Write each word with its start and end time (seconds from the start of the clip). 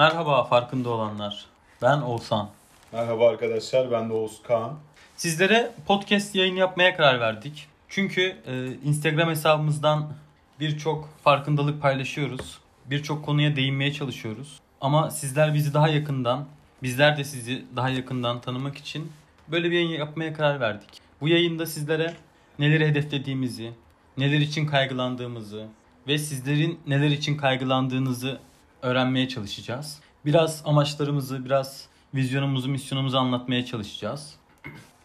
Merhaba 0.00 0.44
farkında 0.44 0.90
olanlar. 0.90 1.44
Ben 1.82 2.00
Oğuzhan. 2.00 2.48
Merhaba 2.92 3.28
arkadaşlar 3.28 3.90
ben 3.90 4.10
de 4.10 4.12
Oğuz. 4.12 4.42
Sizlere 5.16 5.72
podcast 5.86 6.34
yayın 6.34 6.56
yapmaya 6.56 6.96
karar 6.96 7.20
verdik. 7.20 7.66
Çünkü 7.88 8.36
e, 8.46 8.66
Instagram 8.84 9.28
hesabımızdan 9.28 10.12
birçok 10.60 11.08
farkındalık 11.24 11.82
paylaşıyoruz. 11.82 12.58
Birçok 12.86 13.24
konuya 13.24 13.56
değinmeye 13.56 13.92
çalışıyoruz. 13.92 14.60
Ama 14.80 15.10
sizler 15.10 15.54
bizi 15.54 15.74
daha 15.74 15.88
yakından, 15.88 16.46
bizler 16.82 17.16
de 17.16 17.24
sizi 17.24 17.64
daha 17.76 17.90
yakından 17.90 18.40
tanımak 18.40 18.76
için 18.76 19.12
böyle 19.48 19.70
bir 19.70 19.74
yayın 19.74 19.98
yapmaya 19.98 20.34
karar 20.34 20.60
verdik. 20.60 21.00
Bu 21.20 21.28
yayında 21.28 21.66
sizlere 21.66 22.14
neleri 22.58 22.88
hedeflediğimizi, 22.88 23.72
neler 24.18 24.38
için 24.38 24.66
kaygılandığımızı 24.66 25.66
ve 26.08 26.18
sizlerin 26.18 26.80
neler 26.86 27.10
için 27.10 27.36
kaygılandığınızı 27.36 28.40
öğrenmeye 28.82 29.28
çalışacağız. 29.28 30.00
Biraz 30.24 30.62
amaçlarımızı, 30.66 31.44
biraz 31.44 31.88
vizyonumuzu, 32.14 32.68
misyonumuzu 32.68 33.18
anlatmaya 33.18 33.64
çalışacağız. 33.64 34.36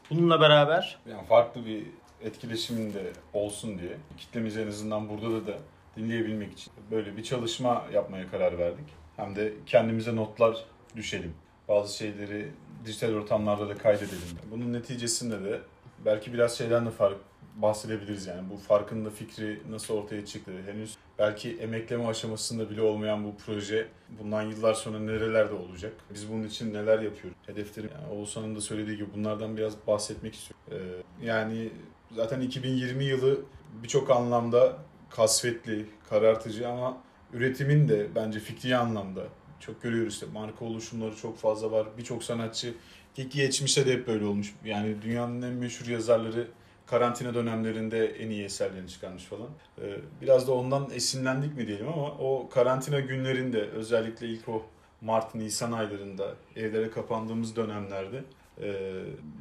Bununla 0.09 0.41
beraber 0.41 0.98
Yani 1.09 1.27
farklı 1.27 1.65
bir 1.65 1.84
etkileşimin 2.21 2.93
de 2.93 3.13
olsun 3.34 3.79
diye 3.79 3.98
kitlemizi 4.17 4.61
en 4.61 4.67
azından 4.67 5.09
burada 5.09 5.31
da, 5.31 5.48
da 5.48 5.57
dinleyebilmek 5.98 6.53
için 6.53 6.73
böyle 6.91 7.17
bir 7.17 7.23
çalışma 7.23 7.85
yapmaya 7.93 8.31
karar 8.31 8.57
verdik. 8.57 8.85
Hem 9.15 9.35
de 9.35 9.53
kendimize 9.65 10.15
notlar 10.15 10.57
düşelim. 10.95 11.34
Bazı 11.67 11.98
şeyleri 11.98 12.51
dijital 12.85 13.13
ortamlarda 13.13 13.70
da 13.70 13.77
kaydedelim. 13.77 14.39
Bunun 14.51 14.73
neticesinde 14.73 15.43
de 15.43 15.62
belki 16.05 16.34
biraz 16.34 16.57
şeyden 16.57 16.85
de 16.85 16.91
fark 16.91 17.17
bahsedebiliriz 17.55 18.27
yani 18.27 18.49
bu 18.49 18.57
farkında 18.57 19.10
fikri 19.10 19.62
nasıl 19.70 19.93
ortaya 19.93 20.26
çıktı 20.26 20.51
henüz 20.65 20.98
belki 21.20 21.58
emekleme 21.58 22.05
aşamasında 22.05 22.70
bile 22.70 22.82
olmayan 22.82 23.24
bu 23.24 23.35
proje 23.46 23.88
bundan 24.20 24.41
yıllar 24.41 24.74
sonra 24.74 24.99
nerelerde 24.99 25.54
olacak? 25.54 25.94
Biz 26.13 26.32
bunun 26.32 26.44
için 26.44 26.74
neler 26.74 26.99
yapıyoruz? 26.99 27.38
Hedeflerim 27.46 27.90
yani 27.94 28.13
Oğuzhan'ın 28.13 28.55
da 28.55 28.62
söylediği 28.62 28.98
gibi 28.98 29.07
bunlardan 29.16 29.57
biraz 29.57 29.74
bahsetmek 29.88 30.35
istiyorum. 30.35 31.04
Ee, 31.22 31.26
yani 31.26 31.70
zaten 32.12 32.41
2020 32.41 33.04
yılı 33.04 33.41
birçok 33.84 34.12
anlamda 34.12 34.77
kasvetli 35.10 35.85
karartıcı 36.10 36.70
ama 36.70 36.98
üretimin 37.34 37.90
de 37.90 38.07
bence 38.16 38.40
fikri 38.40 38.77
anlamda 38.77 39.24
çok 39.60 39.84
görüyoruz. 39.84 40.13
İşte 40.13 40.26
marka 40.34 40.66
oluşumları 40.66 41.16
çok 41.16 41.38
fazla 41.38 41.72
var. 41.72 41.88
Birçok 41.98 42.24
sanatçı 42.24 42.74
ki 43.16 43.29
geçmişte 43.29 43.85
de 43.85 43.94
hep 43.94 44.07
böyle 44.07 44.26
olmuş. 44.26 44.54
Yani 44.66 45.02
dünyanın 45.02 45.41
en 45.41 45.54
meşhur 45.54 45.88
yazarları 45.88 46.48
karantina 46.88 47.34
dönemlerinde 47.34 48.05
en 48.05 48.30
iyi 48.30 48.44
eserlerini 48.44 48.90
çıkarmış 48.90 49.24
falan. 49.24 49.48
Ee, 49.82 49.82
Biraz 50.22 50.48
da 50.48 50.52
ondan 50.52 50.88
esinlendik 50.94 51.58
mi 51.58 51.68
diyelim 51.68 51.88
ama 51.88 52.08
o 52.08 52.50
karantina 52.50 53.00
günlerinde 53.00 53.62
özellikle 53.62 54.28
ilk 54.28 54.50
o 54.50 54.64
Mart, 55.02 55.36
Nisan 55.36 55.72
aylarında 55.72 56.34
evlere 56.56 56.90
kapandığımız 56.90 57.56
dönemlerde 57.56 58.24
e, 58.62 58.91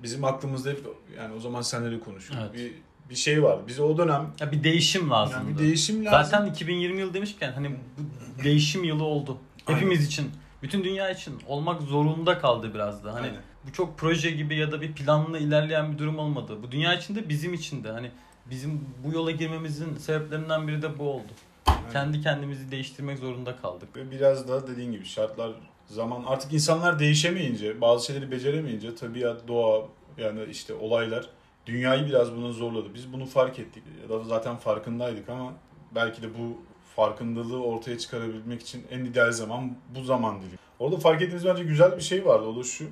bizim 0.03 0.25
aklımızda 0.25 0.71
hep 0.71 0.81
yani 1.19 1.35
o 1.35 1.41
zaman 1.41 1.63
senleri 1.63 2.01
konuşuyorduk. 2.01 2.51
Evet. 2.55 2.73
Bir, 2.73 2.73
bir 3.11 3.15
şey 3.15 3.43
var. 3.43 3.67
Bize 3.67 3.83
o 3.83 3.99
dönem 3.99 4.33
ya 4.41 4.53
bir 4.53 4.65
değişim 4.65 5.11
lazım. 5.11 5.37
yani 5.39 5.55
bir 5.55 5.59
değişim 5.59 6.05
lazım. 6.05 6.31
Zaten 6.31 6.47
2020 6.51 7.01
yılı 7.01 7.15
demişken 7.15 7.53
hani 7.53 7.71
bu 7.71 8.45
değişim 8.45 8.85
yılı 8.85 9.05
oldu. 9.05 9.39
Hepimiz 9.67 10.07
için, 10.07 10.31
bütün 10.63 10.85
dünya 10.85 11.11
için 11.11 11.35
olmak 11.47 11.83
zorunda 11.83 12.39
kaldı 12.39 12.75
biraz 12.75 13.05
da. 13.05 13.15
Hani 13.15 13.27
Aynen. 13.27 13.41
Bu 13.67 13.73
çok 13.73 13.99
proje 13.99 14.31
gibi 14.31 14.57
ya 14.57 14.73
da 14.73 14.81
bir 14.81 14.93
planla 14.93 15.39
ilerleyen 15.39 15.93
bir 15.93 15.99
durum 15.99 16.19
olmadı. 16.19 16.59
Bu 16.63 16.73
dünya 16.73 16.95
için 16.95 17.15
de 17.15 17.29
bizim 17.29 17.55
için 17.55 17.85
de 17.85 17.91
hani 17.91 18.11
bizim 18.47 18.87
bu 19.05 19.13
yola 19.13 19.31
girmemizin 19.31 19.97
sebeplerinden 19.97 20.69
biri 20.69 20.83
de 20.83 20.99
bu 20.99 21.11
oldu. 21.11 21.33
Aynen. 21.67 21.91
Kendi 21.93 22.21
kendimizi 22.21 22.71
değiştirmek 22.71 23.19
zorunda 23.19 23.57
kaldık. 23.57 23.97
Ve 23.97 24.11
biraz 24.11 24.49
da 24.49 24.67
dediğin 24.67 24.93
gibi 24.93 25.05
şartlar 25.05 25.53
zaman 25.87 26.25
artık 26.27 26.53
insanlar 26.53 26.99
değişemeyince, 26.99 27.81
bazı 27.81 28.07
şeyleri 28.07 28.31
beceremeyince 28.31 28.95
tabiat, 28.95 29.49
doğa 29.49 29.83
yani 30.19 30.45
işte 30.51 30.75
olaylar 30.75 31.29
dünyayı 31.67 32.07
biraz 32.07 32.37
buna 32.37 32.53
zorladı. 32.53 32.95
Biz 32.95 33.13
bunu 33.13 33.27
fark 33.27 33.59
ettik. 33.59 33.83
Ya 34.03 34.09
da 34.09 34.25
zaten 34.25 34.57
farkındaydık 34.57 35.29
ama 35.29 35.53
belki 35.95 36.23
de 36.23 36.27
bu 36.39 36.63
farkındalığı 36.97 37.63
ortaya 37.63 37.99
çıkarabilmek 37.99 38.63
için 38.63 38.87
en 38.91 39.05
ideal 39.05 39.33
zaman 39.33 39.77
bu 39.95 40.05
zaman 40.05 40.41
dilimi. 40.41 40.59
Orada 40.79 40.97
fark 40.97 41.23
ettiğimiz 41.23 41.45
bence 41.45 41.65
güzel 41.65 41.97
bir 41.97 42.03
şey 42.03 42.27
vardı. 42.27 42.47
O 42.47 42.57
da 42.57 42.63
şu. 42.63 42.85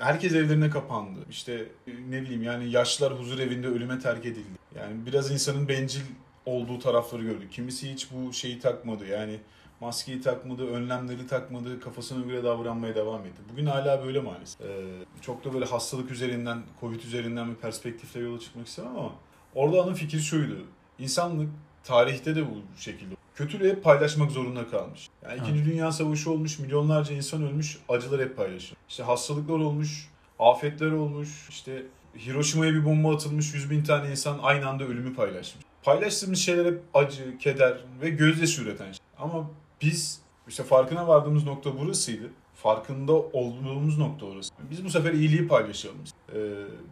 Herkes 0.00 0.32
evlerine 0.34 0.70
kapandı. 0.70 1.20
İşte 1.30 1.68
ne 2.08 2.22
bileyim 2.22 2.42
yani 2.42 2.70
yaşlılar 2.70 3.18
huzur 3.18 3.38
evinde 3.38 3.68
ölüme 3.68 3.98
terk 3.98 4.26
edildi. 4.26 4.58
Yani 4.76 5.06
biraz 5.06 5.30
insanın 5.30 5.68
bencil 5.68 6.00
olduğu 6.46 6.78
tarafları 6.78 7.22
gördük. 7.22 7.52
Kimisi 7.52 7.92
hiç 7.92 8.08
bu 8.12 8.32
şeyi 8.32 8.60
takmadı. 8.60 9.06
Yani 9.06 9.40
maskeyi 9.80 10.20
takmadı, 10.20 10.66
önlemleri 10.66 11.26
takmadı, 11.26 11.80
kafasına 11.80 12.26
göre 12.26 12.44
davranmaya 12.44 12.94
devam 12.94 13.20
etti. 13.20 13.42
Bugün 13.52 13.66
hala 13.66 14.04
böyle 14.04 14.20
maalesef. 14.20 14.60
Ee, 14.60 14.84
çok 15.20 15.44
da 15.44 15.54
böyle 15.54 15.64
hastalık 15.64 16.10
üzerinden, 16.10 16.62
Covid 16.80 17.00
üzerinden 17.00 17.50
bir 17.50 17.54
perspektifle 17.54 18.20
yola 18.20 18.40
çıkmak 18.40 18.66
istemem 18.66 18.96
ama 18.96 19.12
orada 19.54 19.82
ana 19.82 19.94
fikir 19.94 20.20
şuydu. 20.20 20.56
İnsanlık 20.98 21.48
tarihte 21.84 22.36
de 22.36 22.46
bu 22.46 22.80
şekilde. 22.80 23.14
Kötülüğü 23.34 23.70
hep 23.70 23.84
paylaşmak 23.84 24.30
zorunda 24.30 24.68
kalmış. 24.68 25.08
Yani 25.22 25.40
İkinci 25.40 25.64
Dünya 25.64 25.92
Savaşı 25.92 26.30
olmuş, 26.30 26.58
milyonlarca 26.58 27.14
insan 27.14 27.42
ölmüş, 27.42 27.78
acılar 27.88 28.20
hep 28.20 28.36
paylaşılmış. 28.36 28.80
İşte 28.88 29.02
hastalıklar 29.02 29.54
olmuş, 29.54 30.08
afetler 30.38 30.90
olmuş, 30.90 31.28
işte 31.48 31.82
Hiroşima'ya 32.26 32.74
bir 32.74 32.84
bomba 32.84 33.14
atılmış, 33.14 33.54
yüz 33.54 33.70
bin 33.70 33.84
tane 33.84 34.10
insan 34.10 34.38
aynı 34.42 34.68
anda 34.68 34.84
ölümü 34.84 35.14
paylaşmış. 35.14 35.64
Paylaştığımız 35.82 36.38
şeyler 36.38 36.66
hep 36.66 36.82
acı, 36.94 37.38
keder 37.38 37.84
ve 38.02 38.10
gözyaşı 38.10 38.62
üreten 38.62 38.92
şey. 38.92 39.04
Ama 39.18 39.50
biz 39.82 40.20
işte 40.48 40.62
farkına 40.62 41.08
vardığımız 41.08 41.44
nokta 41.44 41.78
burasıydı. 41.78 42.30
Farkında 42.62 43.12
olduğumuz 43.12 43.98
nokta 43.98 44.26
orası. 44.26 44.52
Biz 44.70 44.84
bu 44.84 44.90
sefer 44.90 45.12
iyiliği 45.12 45.48
paylaşalım. 45.48 45.96
Ee, 46.34 46.38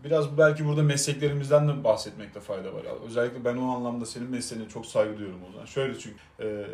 biraz 0.05 0.39
belki 0.39 0.67
burada 0.67 0.83
mesleklerimizden 0.83 1.69
de 1.69 1.85
bahsetmekte 1.85 2.41
fayda 2.41 2.75
var. 2.75 2.85
Özellikle 3.07 3.45
ben 3.45 3.57
o 3.57 3.77
anlamda 3.77 4.07
senin 4.07 4.31
mesleğine 4.31 4.69
çok 4.69 4.87
saygı 4.87 5.19
duyuyorum 5.19 5.41
o 5.49 5.53
zaman. 5.53 5.67
Şöyle 5.67 5.99
çünkü 5.99 6.17
e, 6.41 6.67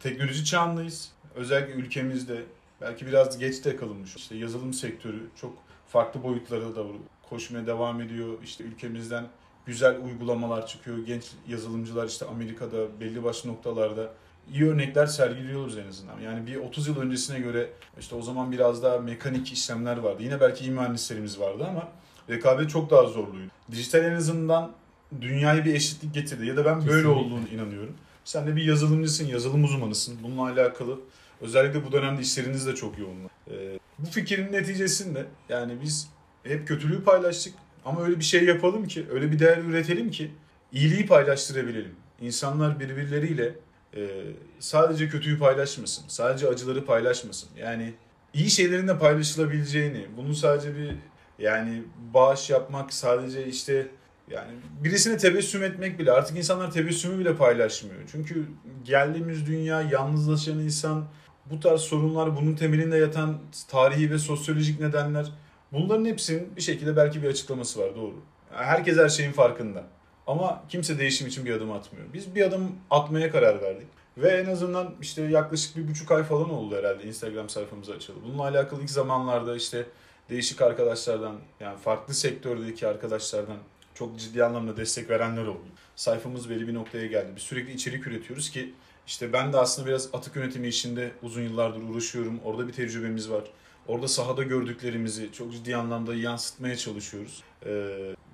teknoloji 0.00 0.44
çağındayız. 0.44 1.12
Özellikle 1.34 1.72
ülkemizde 1.72 2.42
belki 2.80 3.06
biraz 3.06 3.38
geç 3.38 3.64
de 3.64 3.76
kalınmış. 3.76 4.16
İşte 4.16 4.36
yazılım 4.36 4.74
sektörü 4.74 5.30
çok 5.40 5.52
farklı 5.88 6.22
boyutlara 6.22 6.76
da 6.76 6.84
koşmaya 7.28 7.66
devam 7.66 8.00
ediyor. 8.00 8.38
İşte 8.44 8.64
ülkemizden 8.64 9.24
güzel 9.66 10.04
uygulamalar 10.04 10.66
çıkıyor. 10.66 10.98
Genç 10.98 11.24
yazılımcılar 11.48 12.06
işte 12.06 12.26
Amerika'da 12.26 13.00
belli 13.00 13.24
başlı 13.24 13.50
noktalarda 13.50 14.12
iyi 14.52 14.66
örnekler 14.68 15.06
sergiliyoruz 15.06 15.78
en 15.78 15.86
azından. 15.86 16.20
Yani 16.20 16.46
bir 16.46 16.56
30 16.56 16.88
yıl 16.88 17.00
öncesine 17.00 17.38
göre 17.40 17.70
işte 18.00 18.14
o 18.14 18.22
zaman 18.22 18.52
biraz 18.52 18.82
daha 18.82 18.98
mekanik 18.98 19.52
işlemler 19.52 19.96
vardı. 19.96 20.22
Yine 20.22 20.40
belki 20.40 20.64
iyi 20.64 20.70
mühendislerimiz 20.70 21.40
vardı 21.40 21.66
ama 21.68 21.88
rekabet 22.30 22.70
çok 22.70 22.90
daha 22.90 23.06
zorluydu. 23.06 23.50
Dijital 23.70 24.04
en 24.04 24.14
azından 24.14 24.72
dünyaya 25.20 25.64
bir 25.64 25.74
eşitlik 25.74 26.14
getirdi 26.14 26.46
ya 26.46 26.56
da 26.56 26.64
ben 26.64 26.74
böyle 26.76 26.86
Kesinlikle. 26.86 27.08
olduğunu 27.08 27.48
inanıyorum. 27.48 27.94
Sen 28.24 28.46
de 28.46 28.56
bir 28.56 28.62
yazılımcısın, 28.64 29.26
yazılım 29.26 29.64
uzmanısın. 29.64 30.18
Bununla 30.22 30.42
alakalı 30.42 31.00
özellikle 31.40 31.86
bu 31.86 31.92
dönemde 31.92 32.22
işleriniz 32.22 32.66
de 32.66 32.74
çok 32.74 32.98
yoğun. 32.98 33.16
Ee, 33.50 33.78
bu 33.98 34.06
fikrin 34.06 34.52
neticesinde 34.52 35.26
yani 35.48 35.72
biz 35.82 36.08
hep 36.44 36.68
kötülüğü 36.68 37.04
paylaştık 37.04 37.54
ama 37.84 38.02
öyle 38.02 38.18
bir 38.18 38.24
şey 38.24 38.44
yapalım 38.44 38.88
ki, 38.88 39.06
öyle 39.10 39.32
bir 39.32 39.38
değer 39.38 39.58
üretelim 39.58 40.10
ki 40.10 40.30
iyiliği 40.72 41.06
paylaştırabilelim. 41.06 41.92
İnsanlar 42.20 42.80
birbirleriyle 42.80 43.54
e, 43.96 44.22
sadece 44.58 45.08
kötüyü 45.08 45.38
paylaşmasın, 45.38 46.04
sadece 46.08 46.48
acıları 46.48 46.84
paylaşmasın. 46.84 47.48
Yani 47.58 47.94
iyi 48.34 48.50
şeylerin 48.50 48.88
de 48.88 48.98
paylaşılabileceğini, 48.98 50.06
bunun 50.16 50.32
sadece 50.32 50.76
bir 50.76 50.96
yani 51.38 51.82
bağış 52.14 52.50
yapmak 52.50 52.92
sadece 52.92 53.46
işte 53.46 53.88
yani 54.30 54.52
birisine 54.84 55.16
tebessüm 55.16 55.62
etmek 55.62 55.98
bile 55.98 56.12
artık 56.12 56.36
insanlar 56.36 56.70
tebessümü 56.70 57.18
bile 57.18 57.36
paylaşmıyor. 57.36 58.00
Çünkü 58.12 58.46
geldiğimiz 58.84 59.46
dünya 59.46 59.82
yalnızlaşan 59.82 60.58
insan 60.58 61.04
bu 61.50 61.60
tarz 61.60 61.80
sorunlar 61.80 62.36
bunun 62.36 62.54
temelinde 62.56 62.96
yatan 62.96 63.38
tarihi 63.68 64.10
ve 64.10 64.18
sosyolojik 64.18 64.80
nedenler 64.80 65.32
bunların 65.72 66.04
hepsinin 66.04 66.56
bir 66.56 66.62
şekilde 66.62 66.96
belki 66.96 67.22
bir 67.22 67.28
açıklaması 67.28 67.80
var 67.80 67.96
doğru. 67.96 68.14
Herkes 68.50 68.98
her 68.98 69.08
şeyin 69.08 69.32
farkında. 69.32 69.84
Ama 70.30 70.64
kimse 70.68 70.98
değişim 70.98 71.26
için 71.26 71.44
bir 71.44 71.52
adım 71.52 71.72
atmıyor. 71.72 72.06
Biz 72.12 72.34
bir 72.34 72.42
adım 72.42 72.76
atmaya 72.90 73.30
karar 73.30 73.62
verdik. 73.62 73.86
Ve 74.18 74.28
en 74.28 74.46
azından 74.46 74.94
işte 75.00 75.22
yaklaşık 75.22 75.76
bir 75.76 75.88
buçuk 75.88 76.12
ay 76.12 76.22
falan 76.22 76.50
oldu 76.50 76.76
herhalde 76.76 77.04
Instagram 77.04 77.48
sayfamızı 77.48 77.92
açalı. 77.92 78.16
Bununla 78.24 78.42
alakalı 78.42 78.82
ilk 78.82 78.90
zamanlarda 78.90 79.56
işte 79.56 79.86
değişik 80.30 80.62
arkadaşlardan 80.62 81.36
yani 81.60 81.78
farklı 81.78 82.14
sektördeki 82.14 82.86
arkadaşlardan 82.86 83.56
çok 83.94 84.18
ciddi 84.18 84.44
anlamda 84.44 84.76
destek 84.76 85.10
verenler 85.10 85.46
oldu. 85.46 85.66
Sayfamız 85.96 86.50
belli 86.50 86.68
bir 86.68 86.74
noktaya 86.74 87.06
geldi. 87.06 87.32
Biz 87.36 87.42
sürekli 87.42 87.72
içerik 87.72 88.06
üretiyoruz 88.06 88.50
ki 88.50 88.74
işte 89.06 89.32
ben 89.32 89.52
de 89.52 89.58
aslında 89.58 89.88
biraz 89.88 90.08
atık 90.12 90.36
yönetimi 90.36 90.68
işinde 90.68 91.10
uzun 91.22 91.42
yıllardır 91.42 91.82
uğraşıyorum. 91.82 92.40
Orada 92.44 92.68
bir 92.68 92.72
tecrübemiz 92.72 93.30
var. 93.30 93.44
Orada 93.88 94.08
sahada 94.08 94.42
gördüklerimizi 94.42 95.32
çok 95.32 95.52
ciddi 95.52 95.76
anlamda 95.76 96.14
yansıtmaya 96.14 96.76
çalışıyoruz. 96.76 97.42
Ee, 97.66 97.70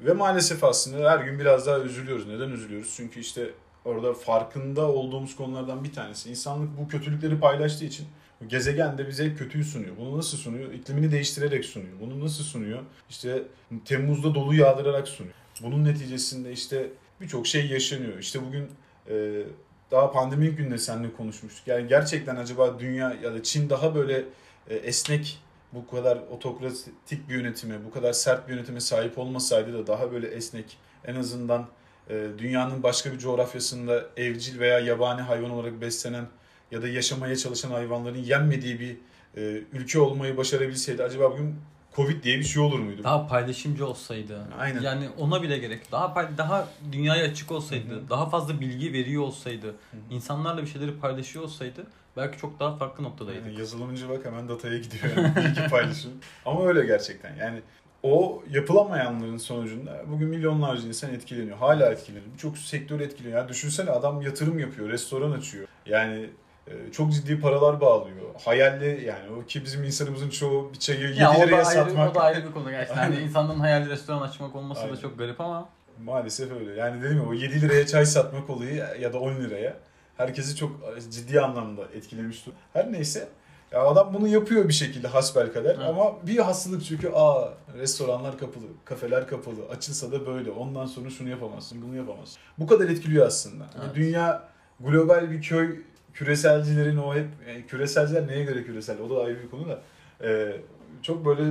ve 0.06 0.12
maalesef 0.12 0.64
aslında 0.64 1.10
her 1.10 1.18
gün 1.18 1.38
biraz 1.38 1.66
daha 1.66 1.78
üzülüyoruz. 1.78 2.26
Neden 2.26 2.50
üzülüyoruz? 2.50 2.94
Çünkü 2.96 3.20
işte 3.20 3.50
orada 3.84 4.14
farkında 4.14 4.88
olduğumuz 4.88 5.36
konulardan 5.36 5.84
bir 5.84 5.92
tanesi. 5.92 6.30
İnsanlık 6.30 6.78
bu 6.78 6.88
kötülükleri 6.88 7.40
paylaştığı 7.40 7.84
için 7.84 8.06
Gezegen 8.48 8.98
de 8.98 9.08
bize 9.08 9.34
kötüyü 9.34 9.64
sunuyor. 9.64 9.96
Bunu 10.00 10.18
nasıl 10.18 10.38
sunuyor? 10.38 10.72
İklimini 10.72 11.12
değiştirerek 11.12 11.64
sunuyor. 11.64 11.92
Bunu 12.00 12.24
nasıl 12.24 12.44
sunuyor? 12.44 12.82
İşte 13.10 13.42
Temmuz'da 13.84 14.34
dolu 14.34 14.54
yağdırarak 14.54 15.08
sunuyor. 15.08 15.34
Bunun 15.62 15.84
neticesinde 15.84 16.52
işte 16.52 16.90
birçok 17.20 17.46
şey 17.46 17.66
yaşanıyor. 17.66 18.18
İşte 18.18 18.46
bugün 18.46 18.68
e, 19.10 19.42
daha 19.90 20.12
pandemi 20.12 20.50
günde 20.50 20.78
seninle 20.78 21.12
konuşmuştuk. 21.12 21.68
Yani 21.68 21.88
gerçekten 21.88 22.36
acaba 22.36 22.78
dünya 22.78 23.16
ya 23.22 23.34
da 23.34 23.42
Çin 23.42 23.70
daha 23.70 23.94
böyle 23.94 24.16
e, 24.18 24.24
esnek 24.74 25.38
bu 25.72 25.86
kadar 25.86 26.18
otokratik 26.30 27.28
bir 27.28 27.34
yönetime, 27.34 27.84
bu 27.84 27.90
kadar 27.90 28.12
sert 28.12 28.48
bir 28.48 28.54
yönetime 28.54 28.80
sahip 28.80 29.18
olmasaydı 29.18 29.72
da 29.72 29.86
daha 29.86 30.12
böyle 30.12 30.28
esnek 30.28 30.76
en 31.04 31.14
azından 31.16 31.66
e, 32.10 32.26
dünyanın 32.38 32.82
başka 32.82 33.12
bir 33.12 33.18
coğrafyasında 33.18 34.04
evcil 34.16 34.58
veya 34.58 34.78
yabani 34.78 35.20
hayvan 35.22 35.50
olarak 35.50 35.80
beslenen 35.80 36.26
ya 36.70 36.82
da 36.82 36.88
yaşamaya 36.88 37.36
çalışan 37.36 37.70
hayvanların 37.70 38.18
yenmediği 38.22 38.80
bir 38.80 38.96
e, 39.36 39.62
ülke 39.72 39.98
olmayı 40.00 40.36
başarabilseydi 40.36 41.02
acaba 41.02 41.32
bugün 41.32 41.56
Covid 41.96 42.22
diye 42.24 42.38
bir 42.38 42.44
şey 42.44 42.62
olur 42.62 42.78
muydu? 42.78 43.04
Daha 43.04 43.26
paylaşımcı 43.26 43.86
olsaydı. 43.86 44.48
Aynen. 44.58 44.80
Yani 44.82 45.08
ona 45.18 45.42
bile 45.42 45.58
gerek. 45.58 45.92
Daha 45.92 46.14
pay- 46.14 46.38
daha 46.38 46.68
dünyaya 46.92 47.24
açık 47.24 47.52
olsaydı, 47.52 47.90
Hı 47.90 47.94
hı. 47.94 48.08
daha 48.10 48.28
fazla 48.28 48.60
bilgi 48.60 48.92
veriyor 48.92 49.22
olsaydı, 49.22 49.74
insanlarla 50.10 50.62
bir 50.62 50.66
şeyleri 50.66 50.98
paylaşıyor 50.98 51.44
olsaydı 51.44 51.86
belki 52.16 52.38
çok 52.38 52.60
daha 52.60 52.76
farklı 52.76 53.04
noktadaydık. 53.04 53.46
Yani 53.46 53.58
yazılımcı 53.58 54.08
bak 54.08 54.24
hemen 54.24 54.48
dataya 54.48 54.78
gidiyor. 54.78 55.04
Yani. 55.16 55.36
Bilgi 55.36 55.68
paylaşım. 55.70 56.12
Ama 56.44 56.66
öyle 56.66 56.86
gerçekten. 56.86 57.36
Yani 57.36 57.60
o 58.02 58.42
yapılamayanların 58.50 59.36
sonucunda 59.36 60.02
bugün 60.06 60.28
milyonlarca 60.28 60.88
insan 60.88 61.14
etkileniyor. 61.14 61.56
Hala 61.56 61.92
etkileniyor. 61.92 62.32
Birçok 62.34 62.58
sektör 62.58 63.00
etkileniyor. 63.00 63.40
Yani 63.40 63.48
düşünsene 63.48 63.90
adam 63.90 64.22
yatırım 64.22 64.58
yapıyor, 64.58 64.88
restoran 64.88 65.32
açıyor. 65.32 65.68
Yani 65.86 66.30
e, 66.66 66.92
çok 66.92 67.12
ciddi 67.12 67.40
paralar 67.40 67.80
bağlıyor. 67.80 68.26
Hayalli 68.44 69.04
yani 69.04 69.30
o 69.30 69.46
ki 69.46 69.64
bizim 69.64 69.84
insanımızın 69.84 70.30
çoğu 70.30 70.72
bir 70.72 70.78
çayı 70.78 71.00
7 71.00 71.20
Ya 71.20 71.30
o 71.30 71.34
da, 71.34 71.38
liraya 71.38 71.56
ayrı, 71.56 71.64
satmak. 71.66 72.10
o 72.10 72.14
da 72.14 72.20
ayrı 72.20 72.46
bir 72.46 72.52
konu 72.52 72.70
gerçekten. 72.70 73.02
Yani 73.02 73.20
insanların 73.24 73.60
hayali 73.60 73.90
restoran 73.90 74.22
açmak 74.22 74.56
olması 74.56 74.80
Aynen. 74.80 74.96
da 74.96 75.00
çok 75.00 75.18
garip 75.18 75.40
ama 75.40 75.68
Maalesef 76.04 76.52
öyle. 76.52 76.72
Yani 76.74 77.02
dedim 77.02 77.16
ya 77.16 77.28
o 77.28 77.32
7 77.32 77.60
liraya 77.60 77.86
çay 77.86 78.06
satmak 78.06 78.50
olayı 78.50 78.84
ya 79.00 79.12
da 79.12 79.20
10 79.20 79.34
liraya 79.34 79.76
herkesi 80.16 80.56
çok 80.56 80.70
ciddi 81.10 81.40
anlamda 81.40 81.82
etkilemişti. 81.94 82.50
Her 82.72 82.92
neyse 82.92 83.28
ya 83.72 83.82
adam 83.86 84.14
bunu 84.14 84.28
yapıyor 84.28 84.68
bir 84.68 84.72
şekilde 84.72 85.08
hasbelkader 85.08 85.74
Evet. 85.74 85.88
ama 85.88 86.26
bir 86.26 86.38
hastalık 86.38 86.84
çünkü 86.84 87.10
aa 87.14 87.48
restoranlar 87.78 88.38
kapalı, 88.38 88.64
kafeler 88.84 89.28
kapalı, 89.28 89.68
açılsa 89.70 90.12
da 90.12 90.26
böyle. 90.26 90.50
Ondan 90.50 90.86
sonra 90.86 91.10
şunu 91.10 91.28
yapamazsın, 91.28 91.82
bunu 91.82 91.96
yapamazsın. 91.96 92.38
Bu 92.58 92.66
kadar 92.66 92.88
etkiliyor 92.88 93.26
aslında. 93.26 93.64
Yani 93.74 93.84
Evet. 93.86 93.94
dünya 93.96 94.48
global 94.80 95.30
bir 95.30 95.42
köy 95.42 95.80
küreselcilerin 96.14 96.96
o 96.96 97.14
hep 97.14 97.26
yani 97.48 97.66
küreselciler 97.66 98.26
neye 98.26 98.44
göre 98.44 98.64
küresel 98.64 99.00
o 99.00 99.10
da 99.10 99.24
ayrı 99.24 99.42
bir 99.42 99.50
konu 99.50 99.68
da 99.68 99.80
Ee, 100.22 100.56
çok 101.02 101.26
böyle 101.26 101.42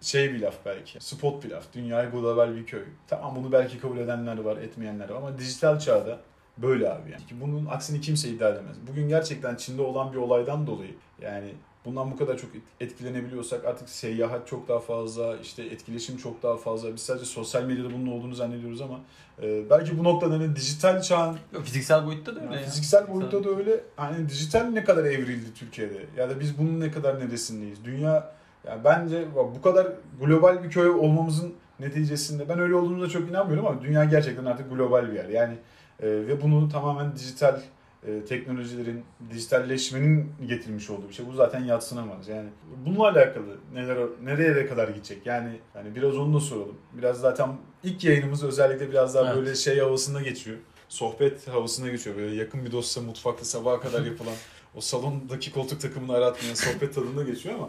şey 0.00 0.34
bir 0.34 0.40
laf 0.40 0.54
belki. 0.64 1.04
Spot 1.04 1.44
bir 1.44 1.50
laf. 1.50 1.64
Dünya 1.74 2.04
global 2.04 2.56
bir 2.56 2.66
köy. 2.66 2.82
Tamam 3.08 3.36
bunu 3.36 3.52
belki 3.52 3.80
kabul 3.80 3.98
edenler 3.98 4.38
var, 4.38 4.56
etmeyenler 4.56 5.08
var 5.10 5.16
ama 5.16 5.38
dijital 5.38 5.78
çağda 5.78 6.18
böyle 6.58 6.90
abi 6.90 7.10
yani. 7.10 7.26
Ki 7.26 7.34
Bunun 7.40 7.66
aksini 7.66 8.00
kimse 8.00 8.28
iddia 8.28 8.48
edemez. 8.48 8.76
Bugün 8.90 9.08
gerçekten 9.08 9.56
Çin'de 9.56 9.82
olan 9.82 10.12
bir 10.12 10.18
olaydan 10.18 10.66
dolayı 10.66 10.94
yani 11.22 11.52
bundan 11.86 12.10
bu 12.10 12.16
kadar 12.16 12.36
çok 12.36 12.50
etkilenebiliyorsak 12.80 13.64
artık 13.64 13.88
seyahat 13.88 14.46
çok 14.46 14.68
daha 14.68 14.78
fazla, 14.78 15.36
işte 15.36 15.62
etkileşim 15.62 16.16
çok 16.16 16.42
daha 16.42 16.56
fazla. 16.56 16.94
Biz 16.94 17.00
sadece 17.00 17.24
sosyal 17.24 17.62
medyada 17.62 17.92
bunun 17.92 18.06
olduğunu 18.06 18.34
zannediyoruz 18.34 18.80
ama 18.80 19.00
e, 19.42 19.70
belki 19.70 19.98
bu 19.98 20.04
noktada 20.04 20.34
hani 20.34 20.56
dijital 20.56 21.02
çağın 21.02 21.38
yok, 21.52 21.64
fiziksel 21.64 22.06
boyutta 22.06 22.36
da 22.36 22.40
öyle 22.40 22.54
yani 22.54 22.62
ya. 22.62 22.68
fiziksel 22.68 23.08
boyutta 23.08 23.44
da 23.44 23.48
öyle. 23.50 23.80
Hani 23.96 24.28
dijital 24.28 24.64
ne 24.64 24.84
kadar 24.84 25.04
evrildi 25.04 25.54
Türkiye'de? 25.54 26.06
Ya 26.16 26.30
da 26.30 26.40
biz 26.40 26.58
bunun 26.58 26.80
ne 26.80 26.90
kadar 26.90 27.20
neresindeyiz? 27.20 27.84
Dünya 27.84 28.32
yani 28.66 28.84
bence 28.84 29.26
bu 29.34 29.62
kadar 29.62 29.88
global 30.20 30.64
bir 30.64 30.70
köy 30.70 30.88
olmamızın 30.88 31.54
neticesinde 31.80 32.48
ben 32.48 32.58
öyle 32.58 32.74
olduğumuza 32.74 33.08
çok 33.08 33.30
inanmıyorum 33.30 33.66
ama 33.66 33.82
dünya 33.82 34.04
gerçekten 34.04 34.44
artık 34.44 34.70
global 34.70 35.10
bir 35.10 35.16
yer. 35.16 35.28
Yani 35.28 35.54
e, 36.00 36.08
ve 36.08 36.42
bunu 36.42 36.68
tamamen 36.68 37.16
dijital 37.16 37.60
e, 38.06 38.24
teknolojilerin, 38.24 39.04
dijitalleşmenin 39.30 40.32
getirmiş 40.46 40.90
olduğu 40.90 41.08
bir 41.08 41.14
şey. 41.14 41.26
Bu 41.26 41.32
zaten 41.32 41.64
yatsınamaz. 41.64 42.28
Yani 42.28 42.48
bununla 42.86 43.08
alakalı 43.08 43.56
neler 43.74 43.98
nereye 44.22 44.66
kadar 44.66 44.88
gidecek? 44.88 45.26
Yani 45.26 45.60
yani 45.74 45.94
biraz 45.94 46.16
onu 46.16 46.34
da 46.34 46.40
soralım. 46.40 46.76
Biraz 46.92 47.20
zaten 47.20 47.56
ilk 47.82 48.04
yayınımız 48.04 48.44
özellikle 48.44 48.90
biraz 48.90 49.14
daha 49.14 49.26
Evet. 49.26 49.36
böyle 49.36 49.54
şey 49.54 49.78
havasında 49.78 50.22
geçiyor. 50.22 50.56
Sohbet 50.88 51.48
havasına 51.48 51.88
geçiyor. 51.88 52.16
Böyle 52.16 52.36
yakın 52.36 52.64
bir 52.64 52.72
dostsa 52.72 53.00
mutfakta 53.00 53.44
sabaha 53.44 53.80
kadar 53.80 54.02
yapılan 54.06 54.34
o 54.74 54.80
salondaki 54.80 55.52
koltuk 55.52 55.80
takımını 55.80 56.12
aratmayan 56.12 56.54
sohbet 56.54 56.94
tadında 56.94 57.22
geçiyor 57.22 57.54
ama 57.54 57.68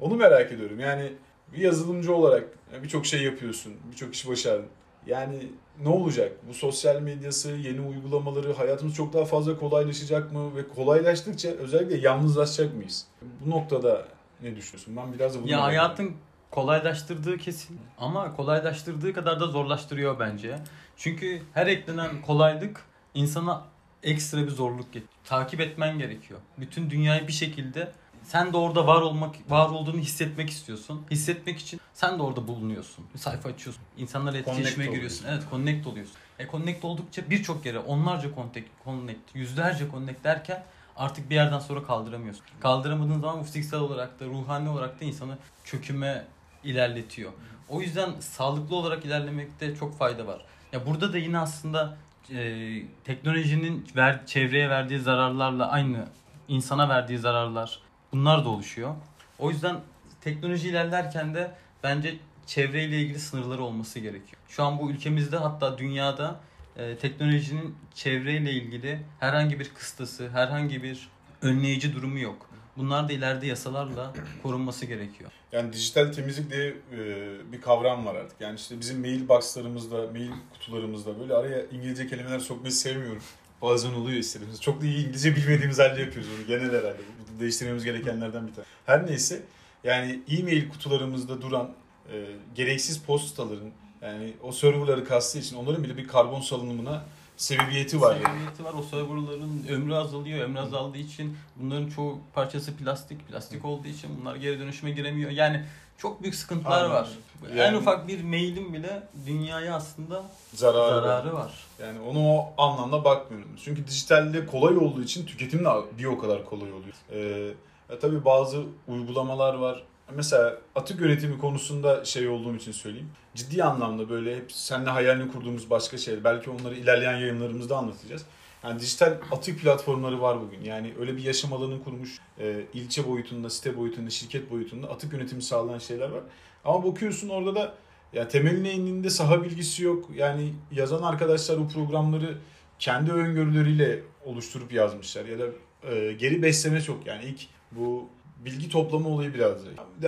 onu 0.00 0.14
merak 0.14 0.52
ediyorum. 0.52 0.80
Yani 0.80 1.12
bir 1.52 1.58
yazılımcı 1.58 2.14
olarak 2.14 2.44
birçok 2.82 3.06
şey 3.06 3.22
yapıyorsun. 3.22 3.72
Birçok 3.92 4.14
iş 4.14 4.28
başardın. 4.28 4.66
Yani 5.06 5.48
ne 5.82 5.88
olacak? 5.88 6.32
Bu 6.48 6.54
sosyal 6.54 7.00
medyası, 7.00 7.50
yeni 7.50 7.80
uygulamaları 7.80 8.52
hayatımız 8.52 8.94
çok 8.94 9.12
daha 9.12 9.24
fazla 9.24 9.58
kolaylaşacak 9.58 10.32
mı? 10.32 10.56
Ve 10.56 10.68
kolaylaştıkça 10.68 11.48
özellikle 11.48 11.96
yalnızlaşacak 11.96 12.74
mıyız? 12.74 13.06
Bu 13.44 13.50
noktada 13.50 14.06
ne 14.42 14.56
düşünüyorsun? 14.56 14.96
Ben 14.96 15.12
biraz 15.12 15.34
da 15.34 15.42
bunu 15.42 15.50
Ya 15.50 15.62
hayatın 15.62 16.12
kolaylaştırdığı 16.50 17.38
kesin 17.38 17.80
ama 17.98 18.36
kolaylaştırdığı 18.36 19.12
kadar 19.12 19.40
da 19.40 19.46
zorlaştırıyor 19.46 20.18
bence. 20.18 20.58
Çünkü 20.96 21.42
her 21.54 21.66
eklenen 21.66 22.22
kolaylık 22.22 22.84
insana 23.14 23.64
ekstra 24.02 24.38
bir 24.38 24.50
zorluk 24.50 24.92
getiriyor. 24.92 25.08
Takip 25.24 25.60
etmen 25.60 25.98
gerekiyor. 25.98 26.40
Bütün 26.58 26.90
dünyayı 26.90 27.28
bir 27.28 27.32
şekilde 27.32 27.92
sen 28.24 28.52
de 28.52 28.56
orada 28.56 28.86
var 28.86 29.00
olmak, 29.00 29.34
var 29.48 29.70
olduğunu 29.70 29.98
hissetmek 29.98 30.50
istiyorsun. 30.50 31.02
Hissetmek 31.10 31.58
için 31.58 31.80
sen 31.94 32.18
de 32.18 32.22
orada 32.22 32.48
bulunuyorsun. 32.48 33.04
Bir 33.14 33.18
sayfa 33.18 33.48
açıyorsun. 33.48 33.82
İnsanlarla 33.96 34.38
etkileşmeye 34.38 34.90
giriyorsun. 34.90 35.26
Evet, 35.28 35.42
connect 35.50 35.86
oluyorsun. 35.86 36.16
E 36.38 36.46
connect 36.46 36.84
oldukça 36.84 37.30
birçok 37.30 37.66
yere 37.66 37.78
onlarca 37.78 38.34
connect, 38.34 38.68
connect, 38.84 39.34
yüzlerce 39.34 39.90
connect 39.90 40.24
derken 40.24 40.64
artık 40.96 41.30
bir 41.30 41.34
yerden 41.34 41.58
sonra 41.58 41.82
kaldıramıyorsun. 41.82 42.44
Kaldıramadığın 42.60 43.20
zaman 43.20 43.42
fiziksel 43.42 43.80
olarak 43.80 44.20
da 44.20 44.26
ruhani 44.26 44.68
olarak 44.68 45.00
da 45.00 45.04
insanı 45.04 45.38
çöküme 45.64 46.24
ilerletiyor. 46.64 47.32
O 47.68 47.80
yüzden 47.80 48.10
sağlıklı 48.20 48.76
olarak 48.76 49.04
ilerlemekte 49.04 49.76
çok 49.76 49.98
fayda 49.98 50.26
var. 50.26 50.44
Ya 50.72 50.86
burada 50.86 51.12
da 51.12 51.18
yine 51.18 51.38
aslında 51.38 51.96
e, 52.30 52.82
teknolojinin 53.04 53.86
ver, 53.96 54.26
çevreye 54.26 54.70
verdiği 54.70 54.98
zararlarla 54.98 55.70
aynı 55.70 56.06
insana 56.48 56.88
verdiği 56.88 57.18
zararlar 57.18 57.80
bunlar 58.14 58.44
da 58.44 58.48
oluşuyor. 58.48 58.94
O 59.38 59.50
yüzden 59.50 59.80
teknoloji 60.20 60.68
ilerlerken 60.68 61.34
de 61.34 61.50
bence 61.82 62.16
çevreyle 62.46 63.00
ilgili 63.00 63.18
sınırları 63.18 63.62
olması 63.62 64.00
gerekiyor. 64.00 64.42
Şu 64.48 64.64
an 64.64 64.78
bu 64.78 64.90
ülkemizde 64.90 65.36
hatta 65.36 65.78
dünyada 65.78 66.40
e, 66.76 66.96
teknolojinin 66.96 67.76
çevreyle 67.94 68.52
ilgili 68.52 69.00
herhangi 69.20 69.60
bir 69.60 69.70
kıstası, 69.74 70.30
herhangi 70.30 70.82
bir 70.82 71.08
önleyici 71.42 71.94
durumu 71.94 72.18
yok. 72.18 72.50
Bunlar 72.76 73.08
da 73.08 73.12
ileride 73.12 73.46
yasalarla 73.46 74.12
korunması 74.42 74.86
gerekiyor. 74.86 75.30
Yani 75.52 75.72
dijital 75.72 76.12
temizlik 76.12 76.50
diye 76.50 76.68
e, 76.68 77.52
bir 77.52 77.60
kavram 77.60 78.06
var 78.06 78.14
artık. 78.14 78.40
Yani 78.40 78.56
işte 78.56 78.80
bizim 78.80 79.00
mail 79.00 79.28
box'larımızda, 79.28 79.96
mail 79.96 80.30
kutularımızda 80.52 81.20
böyle 81.20 81.34
araya 81.34 81.66
İngilizce 81.66 82.06
kelimeler 82.06 82.38
sokmayı 82.38 82.72
sevmiyorum. 82.72 83.22
Bazen 83.64 83.92
oluyor 83.92 84.18
istediğimiz. 84.18 84.60
Çok 84.60 84.82
da 84.82 84.86
iyi 84.86 84.98
İngilizce 84.98 85.36
bilmediğimiz 85.36 85.78
halde 85.78 86.00
yapıyoruz 86.00 86.30
bunu 86.38 86.46
genel 86.46 86.68
herhalde. 86.70 86.98
Bu 87.36 87.40
Değiştirmemiz 87.40 87.84
gerekenlerden 87.84 88.46
bir 88.46 88.54
tane. 88.54 88.66
Her 88.86 89.06
neyse 89.06 89.42
yani 89.84 90.20
e-mail 90.28 90.68
kutularımızda 90.68 91.42
duran 91.42 91.70
e, 92.12 92.26
gereksiz 92.54 92.98
postaların 92.98 93.70
yani 94.02 94.32
o 94.42 94.52
serverları 94.52 95.04
kastığı 95.04 95.38
için 95.38 95.56
onların 95.56 95.84
bile 95.84 95.96
bir 95.96 96.08
karbon 96.08 96.40
salınımına 96.40 97.04
sebebiyeti 97.36 98.00
var. 98.00 98.14
Yani. 98.14 98.24
Sebebiyeti 98.24 98.64
var. 98.64 98.74
O 98.74 98.82
serverların 98.82 99.66
ömrü 99.68 99.94
azalıyor. 99.94 100.44
Ömrü 100.44 100.58
azaldığı 100.58 100.98
için 100.98 101.36
bunların 101.56 101.90
çoğu 101.90 102.20
parçası 102.34 102.76
plastik. 102.76 103.28
Plastik 103.28 103.64
olduğu 103.64 103.88
için 103.88 104.10
bunlar 104.20 104.36
geri 104.36 104.58
dönüşüme 104.58 104.90
giremiyor. 104.90 105.30
Yani 105.30 105.64
çok 105.98 106.22
büyük 106.22 106.34
sıkıntılar 106.34 106.82
Aynen. 106.82 106.90
var. 106.90 107.08
En 107.52 107.56
Yani- 107.56 107.76
ufak 107.76 108.08
bir 108.08 108.24
mailin 108.24 108.72
bile 108.74 109.02
dünyaya 109.26 109.74
aslında 109.74 110.22
Zararı, 110.54 110.78
var. 110.96 111.02
zararı 111.02 111.34
var. 111.34 111.52
Yani 111.80 112.00
onu 112.00 112.28
o 112.28 112.54
anlamda 112.62 113.04
bakmıyorum. 113.04 113.50
Çünkü 113.64 113.86
dijitalde 113.86 114.46
kolay 114.46 114.76
olduğu 114.76 115.02
için 115.02 115.26
tüketim 115.26 115.64
de 115.64 115.68
bir 115.98 116.04
o 116.04 116.18
kadar 116.18 116.44
kolay 116.44 116.72
oluyor. 116.72 116.94
Ee, 117.12 117.96
tabii 118.00 118.24
bazı 118.24 118.62
uygulamalar 118.88 119.54
var. 119.54 119.82
Mesela 120.14 120.56
atık 120.74 121.00
yönetimi 121.00 121.38
konusunda 121.38 122.04
şey 122.04 122.28
olduğum 122.28 122.56
için 122.56 122.72
söyleyeyim. 122.72 123.10
Ciddi 123.34 123.64
anlamda 123.64 124.08
böyle 124.08 124.36
hep 124.36 124.52
seninle 124.52 124.90
hayalini 124.90 125.32
kurduğumuz 125.32 125.70
başka 125.70 125.98
şeyler. 125.98 126.24
Belki 126.24 126.50
onları 126.50 126.74
ilerleyen 126.74 127.16
yayınlarımızda 127.16 127.76
anlatacağız. 127.76 128.24
Yani 128.64 128.80
dijital 128.80 129.18
atık 129.30 129.60
platformları 129.60 130.20
var 130.22 130.40
bugün. 130.40 130.64
Yani 130.64 130.92
öyle 131.00 131.16
bir 131.16 131.22
yaşam 131.22 131.52
alanı 131.52 131.84
kurmuş. 131.84 132.18
e, 132.38 132.64
ilçe 132.74 133.08
boyutunda, 133.08 133.50
site 133.50 133.76
boyutunda, 133.76 134.10
şirket 134.10 134.50
boyutunda 134.50 134.90
atık 134.90 135.12
yönetimi 135.12 135.42
sağlayan 135.42 135.78
şeyler 135.78 136.10
var. 136.10 136.22
Ama 136.64 136.84
bakıyorsun 136.84 137.28
orada 137.28 137.54
da 137.54 137.74
ya 138.12 138.28
temeline 138.28 138.72
indiğinde 138.72 139.10
saha 139.10 139.42
bilgisi 139.44 139.82
yok. 139.82 140.10
Yani 140.14 140.54
yazan 140.72 141.02
arkadaşlar 141.02 141.58
bu 141.58 141.68
programları 141.68 142.38
kendi 142.78 143.12
öngörüleriyle 143.12 144.02
oluşturup 144.24 144.72
yazmışlar 144.72 145.24
ya 145.24 145.38
da 145.38 145.44
e, 145.90 146.12
geri 146.12 146.42
besleme 146.42 146.80
çok 146.80 147.06
yani 147.06 147.24
ilk 147.24 147.40
Bu 147.72 148.08
bilgi 148.44 148.68
toplama 148.68 149.08
olayı 149.08 149.34
biraz. 149.34 149.58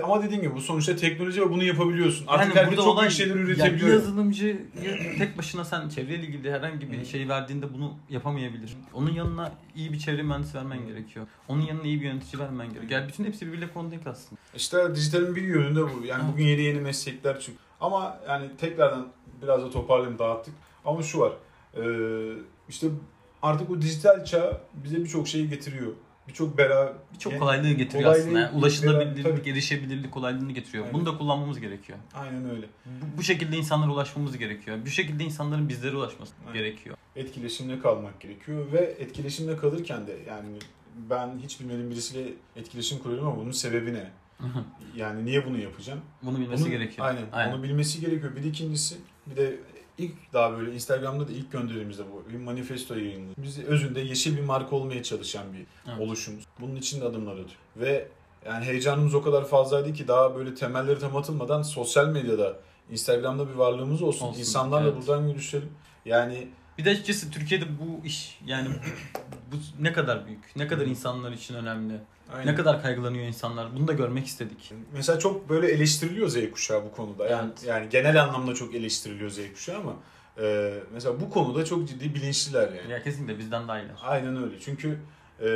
Ama 0.03 0.23
dediğim 0.23 0.41
gibi 0.43 0.55
bu 0.55 0.61
sonuçta 0.61 0.95
teknoloji 0.95 1.41
ve 1.41 1.49
bunu 1.49 1.63
yapabiliyorsun. 1.63 2.27
Artık 2.27 2.55
Yani 2.55 2.65
herkes 2.65 2.83
çok 2.85 2.99
büyük 2.99 3.11
şeyler 3.11 3.35
ya 3.35 3.41
üretebiliyor. 3.41 3.89
yazılımcı 3.89 4.61
tek 5.17 5.37
başına 5.37 5.65
sen 5.65 5.89
çevreyle 5.89 6.23
ilgili 6.27 6.51
herhangi 6.51 6.91
bir 6.91 7.05
şey 7.05 7.29
verdiğinde 7.29 7.73
bunu 7.73 7.93
yapamayabilir. 8.09 8.77
Onun 8.93 9.11
yanına 9.11 9.51
iyi 9.75 9.93
bir 9.93 9.99
çevre 9.99 10.23
mühendisi 10.23 10.57
vermen 10.57 10.77
Hı. 10.81 10.85
gerekiyor. 10.87 11.27
Onun 11.47 11.61
yanına 11.61 11.83
iyi 11.83 12.01
bir 12.01 12.05
yönetici 12.05 12.41
vermen 12.41 12.73
gerekiyor. 12.73 12.91
Yani 13.01 13.09
bütün 13.09 13.23
hepsi 13.25 13.47
birbiriyle 13.47 13.67
kondenk 13.73 14.07
aslında. 14.07 14.41
İşte 14.55 14.95
dijitalin 14.95 15.35
bir 15.35 15.41
yönü 15.41 15.75
de 15.75 15.81
bu. 15.83 16.05
Yani 16.05 16.23
bugün 16.33 16.45
yeni 16.45 16.61
yeni 16.61 16.79
meslekler 16.81 17.39
çıkıyor. 17.39 17.59
Ama 17.81 18.19
yani 18.27 18.47
tekrardan 18.57 19.07
biraz 19.41 19.61
da 19.61 19.69
toparlayayım 19.69 20.19
dağıttık. 20.19 20.53
Ama 20.85 21.03
şu 21.03 21.19
var. 21.19 21.31
Ee, 21.77 21.81
işte 22.69 22.87
artık 23.41 23.69
o 23.69 23.81
dijital 23.81 24.25
çağ 24.25 24.61
bize 24.73 24.97
birçok 24.97 25.27
şeyi 25.27 25.49
getiriyor. 25.49 25.91
Birçok 26.27 26.57
beraber 26.57 26.93
Birçok 27.13 27.33
Yani 27.33 27.39
kolaylığı 27.39 27.71
getiriyor 27.71 28.03
kolaylığı- 28.03 28.23
aslında. 28.23 28.39
Yani 28.39 28.57
ulaşılabilirlik, 28.57 29.47
erişebilirlik 29.47 30.11
kolaylığını 30.11 30.51
getiriyor. 30.51 30.83
Aynen. 30.85 30.93
Bunu 30.99 31.05
da 31.05 31.17
kullanmamız 31.17 31.59
gerekiyor. 31.59 31.99
aynen 32.13 32.49
öyle. 32.49 32.65
Bu, 32.85 33.17
bu 33.17 33.23
şekilde 33.23 33.57
insanlara 33.57 33.91
ulaşmamız 33.91 34.37
gerekiyor. 34.37 34.77
Bu 34.85 34.89
şekilde 34.89 35.23
insanların 35.23 35.69
bizlere 35.69 35.95
ulaşması 35.95 36.33
Aynen. 36.47 36.53
gerekiyor. 36.53 36.97
Etkileşimde 37.15 37.79
kalmak 37.79 38.19
gerekiyor 38.19 38.71
ve 38.71 38.77
etkileşimde 38.99 39.57
kalırken 39.57 40.07
de 40.07 40.17
yani 40.27 40.47
ben 41.09 41.39
hiç 41.43 41.59
bilmediğim 41.59 41.91
birisiyle 41.91 42.29
etkileşim 42.55 42.99
kuruyorum 42.99 43.27
ama 43.27 43.37
bunun 43.37 43.51
sebebi 43.51 43.93
ne? 43.93 44.07
Yani 44.95 45.25
niye 45.25 45.45
bunu 45.45 45.57
yapacağım? 45.57 45.99
Bunu 46.23 46.39
bilmesi 46.39 46.63
Bunu- 46.63 46.71
gerekiyor. 46.71 47.07
Aynen, 47.07 47.21
Aynen. 47.31 47.53
Onu 47.53 47.63
bilmesi 47.63 48.01
gerekiyor. 48.01 48.35
Bir 48.35 48.43
de 48.43 48.47
ikincisi 48.47 48.95
bir 49.27 49.35
de 49.35 49.55
ilk 49.97 50.33
daha 50.33 50.57
böyle 50.57 50.73
Instagram'da 50.73 51.27
da 51.27 51.31
ilk 51.31 51.51
gönderimizde 51.51 52.03
bu 52.11 52.33
bir 52.33 52.37
manifesto 52.37 52.95
yayınladık. 52.95 53.37
Biz 53.43 53.59
özünde 53.59 53.99
yeşil 54.01 54.37
bir 54.37 54.43
marka 54.43 54.75
olmaya 54.75 55.03
çalışan 55.03 55.53
bir 55.53 55.65
Evet. 55.91 56.01
oluşumuz. 56.01 56.43
Bunun 56.59 56.75
için 56.75 57.01
de 57.01 57.05
adımlar 57.05 57.31
atıyor. 57.33 57.49
Ve 57.75 58.07
yani 58.45 58.65
heyecanımız 58.65 59.13
o 59.15 59.21
kadar 59.21 59.47
fazlaydı 59.47 59.93
ki 59.93 60.07
daha 60.07 60.35
böyle 60.35 60.55
temelleri 60.55 60.99
tam 60.99 61.15
atılmadan 61.17 61.61
sosyal 61.61 62.07
medyada 62.07 62.59
Instagram'da 62.91 63.49
bir 63.49 63.53
varlığımız 63.53 64.01
olsun. 64.01 64.27
Olsun, 64.27 64.39
İnsanlarla 64.39 64.89
evet. 64.89 64.97
buradan 65.01 65.27
görüşelim. 65.27 65.69
Yani 66.05 66.47
Bir 66.77 66.85
de 66.85 66.89
açıkçası 66.89 67.31
Türkiye'de 67.31 67.65
bu 67.65 68.05
iş 68.05 68.39
yani 68.45 68.67
bu 69.51 69.83
ne 69.83 69.93
kadar 69.93 70.25
büyük, 70.27 70.55
ne 70.55 70.67
kadar 70.67 70.85
insanlar 70.85 71.31
için 71.31 71.55
önemli, 71.55 71.93
aynen. 72.33 72.51
ne 72.51 72.55
kadar 72.55 72.81
kaygılanıyor 72.81 73.25
insanlar. 73.25 73.75
Bunu 73.75 73.87
da 73.87 73.93
görmek 73.93 74.25
istedik. 74.27 74.71
Mesela 74.93 75.19
çok 75.19 75.49
böyle 75.49 75.67
eleştiriliyor 75.71 76.27
Z 76.27 76.51
kuşağı 76.51 76.83
bu 76.83 76.91
konuda. 76.91 77.27
Yani, 77.27 77.49
Evet. 77.49 77.63
yani 77.67 77.89
genel 77.89 78.23
anlamda 78.23 78.53
çok 78.55 78.75
eleştiriliyor 78.75 79.29
Z 79.29 79.37
kuşağı 79.53 79.77
ama 79.77 79.93
e, 80.41 80.73
mesela 80.93 81.19
bu 81.21 81.29
konuda 81.29 81.65
çok 81.65 81.87
ciddi 81.87 82.15
bilinçliler 82.15 82.71
yani. 82.73 82.91
Ya 82.91 83.03
kesinlikle 83.03 83.39
bizden 83.39 83.67
daha 83.67 83.79
iyiler. 83.79 83.95
Aynen 84.03 84.43
öyle. 84.43 84.59
Çünkü 84.59 84.97
e, 85.41 85.47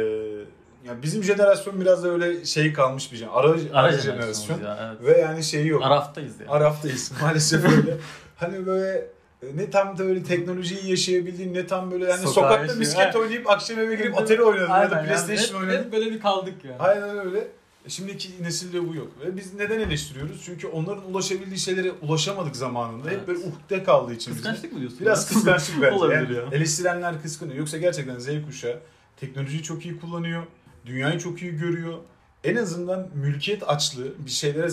yani 0.85 1.03
bizim 1.03 1.23
jenerasyon 1.23 1.81
biraz 1.81 2.03
da 2.03 2.09
öyle 2.09 2.45
şey 2.45 2.73
kalmış 2.73 3.11
bir 3.11 3.17
şey. 3.17 3.27
Ara, 3.31 3.47
ara, 3.47 3.57
Ara 3.73 3.97
jenerasyon. 3.97 4.61
ya. 4.63 4.97
Evet. 5.01 5.15
Ve 5.15 5.21
yani 5.21 5.43
şeyi 5.43 5.67
yok. 5.67 5.83
Araftayız 5.85 6.39
ya. 6.39 6.45
Araftayız 6.49 7.11
maalesef 7.21 7.65
öyle. 7.77 7.97
hani 8.37 8.65
böyle 8.65 9.07
ne 9.55 9.69
tam 9.69 9.97
da 9.97 10.03
öyle 10.03 10.23
teknolojiyi 10.23 10.89
yaşayabildiğin 10.89 11.53
ne 11.53 11.67
tam 11.67 11.91
böyle 11.91 12.05
yani 12.05 12.17
Sokağa 12.17 12.31
sokakta 12.33 12.59
yaşıyor. 12.61 12.79
misket 12.79 13.15
oynayıp 13.15 13.49
akşam 13.49 13.79
eve 13.79 13.95
girip 13.95 14.17
Atari 14.17 14.43
oynadın 14.43 14.69
ya 14.73 14.91
da 14.91 14.95
yani. 14.95 15.07
PlayStation 15.07 15.37
Hep- 15.47 15.55
oynadın. 15.55 15.83
Hep 15.83 15.91
böyle 15.93 16.11
bir 16.11 16.19
kaldık 16.19 16.65
ya. 16.65 16.75
Aynen 16.79 17.19
öyle. 17.19 17.47
E, 17.85 17.89
Şimdiki 17.89 18.43
nesilde 18.43 18.89
bu 18.89 18.95
yok. 18.95 19.07
Ve 19.25 19.37
biz 19.37 19.53
neden 19.53 19.79
eleştiriyoruz? 19.79 20.41
Çünkü 20.45 20.67
onların 20.67 21.03
ulaşabildiği 21.11 21.59
şeylere 21.59 21.91
ulaşamadık 21.91 22.55
zamanında. 22.55 23.09
Hep 23.09 23.13
Evet. 23.17 23.27
böyle 23.27 23.39
uhde 23.39 23.83
kaldığı 23.83 24.13
için 24.13 24.33
bize. 24.33 24.43
Kıskançlık 24.43 24.73
mı 24.73 24.79
diyorsun? 24.79 24.99
Biraz 25.01 25.31
ya? 25.31 25.35
kıskançlık 25.37 25.81
bence. 25.81 25.91
Olabilir 25.95 26.19
Yani 26.19 26.35
ya. 26.35 26.43
Eleştirenler 26.51 27.21
kıskanıyor. 27.21 27.57
Yoksa 27.57 27.77
gerçekten 27.77 28.19
Z 28.19 28.27
kuşağı 28.47 28.79
teknolojiyi 29.19 29.63
çok 29.63 29.85
iyi 29.85 29.99
kullanıyor. 29.99 30.43
Dünyayı 30.85 31.19
çok 31.19 31.41
iyi 31.41 31.51
görüyor. 31.57 31.97
En 32.43 32.55
azından 32.55 33.07
mülkiyet 33.15 33.69
açlığı, 33.69 34.25
bir 34.25 34.31
şeylere 34.31 34.67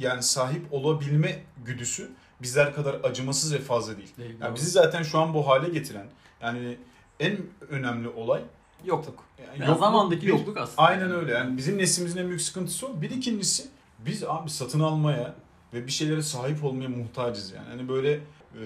yani 0.00 0.22
sahip 0.22 0.62
olabilme 0.70 1.36
güdüsü 1.66 2.08
bizler 2.44 2.74
kadar 2.74 2.94
acımasız 2.94 3.54
ve 3.54 3.58
fazla 3.58 3.96
değil. 3.96 4.16
Değil, 4.18 4.34
Yani 4.40 4.54
bizi 4.54 4.70
zaten 4.70 5.02
şu 5.02 5.18
an 5.18 5.34
bu 5.34 5.48
hale 5.48 5.68
getiren 5.68 6.06
yani 6.42 6.78
en 7.20 7.38
önemli 7.70 8.08
olay 8.08 8.42
yokluk. 8.84 9.24
yani 9.38 9.60
yokluk, 9.60 9.78
zamandaki 9.78 10.28
yokluk 10.28 10.56
aslında. 10.56 10.82
Aynen 10.82 11.10
öyle. 11.14 11.32
Yani 11.32 11.56
bizim 11.56 11.78
neslimizin 11.78 12.18
en 12.18 12.28
büyük 12.28 12.42
sıkıntısı 12.42 12.86
o. 12.86 13.02
Bir 13.02 13.10
ikincisi 13.10 13.66
biz 13.98 14.24
abi 14.24 14.50
satın 14.50 14.80
almaya 14.80 15.34
ve 15.74 15.86
bir 15.86 15.92
şeylere 15.92 16.22
sahip 16.22 16.64
olmaya 16.64 16.88
muhtacız 16.88 17.52
yani. 17.52 17.68
Hani 17.68 17.88
böyle 17.88 18.12
e, 18.60 18.62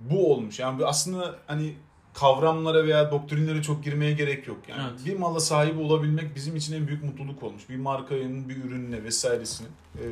bu 0.00 0.32
olmuş. 0.32 0.58
Yani 0.58 0.84
aslında 0.84 1.34
hani 1.46 1.74
kavramlara 2.20 2.84
veya 2.84 3.10
doktrinlere 3.10 3.62
çok 3.62 3.84
girmeye 3.84 4.12
gerek 4.12 4.46
yok. 4.46 4.56
Yani 4.68 4.82
Evet. 4.90 5.06
bir 5.06 5.18
mala 5.18 5.40
sahibi 5.40 5.80
olabilmek 5.80 6.36
bizim 6.36 6.56
için 6.56 6.74
en 6.74 6.86
büyük 6.88 7.04
mutluluk 7.04 7.42
olmuş. 7.42 7.68
Bir 7.68 7.76
markanın, 7.76 8.48
bir 8.48 8.56
ürününe 8.56 9.04
vesairesine. 9.04 9.66
E, 9.94 10.04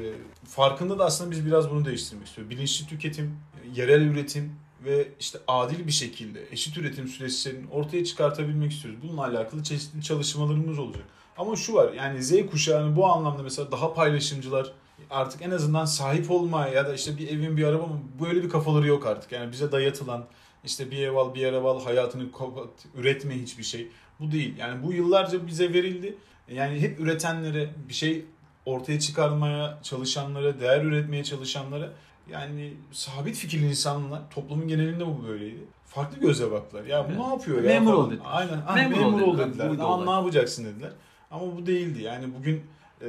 farkında 0.49 0.99
da 0.99 1.05
aslında 1.05 1.31
biz 1.31 1.47
biraz 1.47 1.71
bunu 1.71 1.85
değiştirmek 1.85 2.27
istiyoruz. 2.27 2.51
Bilinçli 2.51 2.87
tüketim, 2.87 3.37
yerel 3.75 4.01
üretim 4.03 4.53
ve 4.85 5.09
işte 5.21 5.39
adil 5.49 5.87
bir 5.87 5.93
şekilde 5.93 6.41
eşit 6.53 6.77
üretim 6.77 7.09
süreçlerini 7.09 7.67
ortaya 7.71 8.05
çıkartabilmek 8.05 8.73
istiyoruz. 8.73 9.01
Bununla 9.03 9.25
alakalı 9.25 9.63
çeşitli 9.63 10.03
çalışmalarımız 10.03 10.79
olacak. 10.79 11.05
Ama 11.39 11.57
şu 11.57 11.75
var 11.75 11.93
yani 11.93 12.23
Z 12.23 12.47
kuşağının 12.51 12.97
bu 12.97 13.07
anlamda 13.07 13.43
mesela 13.43 13.73
daha 13.73 13.95
paylaşımcılar 13.95 14.73
artık 15.11 15.43
en 15.43 15.51
azından 15.51 15.85
sahip 15.85 16.31
olmaya 16.31 16.73
ya 16.73 16.87
da 16.87 16.95
işte 16.95 17.19
bir 17.19 17.29
evin 17.29 17.57
bir 17.57 17.65
araba 17.65 17.89
böyle 18.21 18.43
bir 18.43 18.49
kafaları 18.49 18.87
yok 18.87 19.07
artık. 19.07 19.33
Yani 19.33 19.53
bize 19.53 19.73
dayatılan 19.73 20.25
işte 20.65 20.91
bir 20.91 20.99
ev 20.99 21.15
al 21.15 21.35
bir 21.35 21.47
araba 21.47 21.73
al 21.73 21.85
hayatını 21.85 22.33
kapat 22.33 22.69
üretme 22.95 23.35
hiçbir 23.43 23.63
şey. 23.65 23.89
Bu 24.21 24.33
değil. 24.33 24.55
Yani 24.59 24.83
bu 24.83 24.93
yıllarca 24.93 25.47
bize 25.47 25.73
verildi. 25.73 26.15
Yani 26.51 26.81
hep 26.81 27.01
üretenlere 27.01 27.71
bir 27.89 27.95
şey 27.95 28.25
ortaya 28.67 29.01
çıkarmaya 29.01 29.79
çalışanlara, 29.83 30.61
değer 30.61 30.85
üretmeye 30.85 31.25
çalışanlara 31.25 31.93
yani 32.31 32.75
sabit 32.93 33.37
fikirli 33.37 33.69
insanlar 33.69 34.31
toplumun 34.31 34.69
genelinde 34.69 35.07
bu 35.07 35.25
böyleydi. 35.29 35.61
Farklı 35.87 36.21
göze 36.21 36.51
baktılar. 36.51 36.85
Ya 36.85 37.05
bu 37.05 37.09
Evet. 37.09 37.19
ne 37.19 37.27
yapıyor 37.27 37.57
ya? 37.63 37.63
Memur 37.63 37.93
ol 37.93 37.97
falan. 37.97 38.11
dediler. 38.11 38.27
Aynen. 38.33 38.59
Ah, 38.67 38.75
Memur 38.75 38.97
memur, 38.99 39.21
ol 39.23 39.29
ol 39.29 39.39
dediler. 39.39 39.71
dediler. 39.71 40.07
Ne 40.07 40.11
yapacaksın 40.11 40.65
dediler. 40.65 40.91
Ama 41.31 41.57
bu 41.57 41.67
değildi. 41.67 42.03
Yani 42.03 42.35
bugün 42.39 42.63
e, 43.03 43.07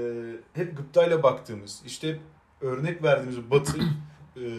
hep 0.54 0.78
gıptayla 0.78 1.24
baktığımız, 1.24 1.82
işte 1.86 2.20
örnek 2.62 3.04
verdiğimiz 3.04 3.52
Batı 3.52 3.78
e, 4.38 4.50